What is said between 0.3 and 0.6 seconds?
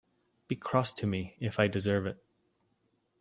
Be